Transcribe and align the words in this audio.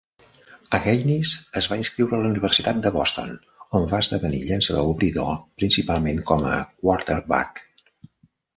Aggainis 0.77 1.33
es 1.61 1.67
va 1.73 1.77
inscriure 1.81 2.17
a 2.17 2.21
la 2.23 2.31
Universitat 2.35 2.79
de 2.87 2.93
Boston, 2.95 3.35
on 3.81 3.87
va 3.93 4.01
esdevenir 4.07 4.41
llançador 4.49 4.89
obridor, 4.97 5.31
principalment 5.63 6.25
com 6.33 6.49
a 6.57 6.59
quarterback. 6.75 7.67